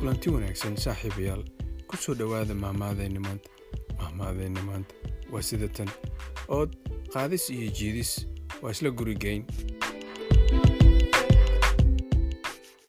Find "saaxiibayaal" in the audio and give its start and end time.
0.80-1.44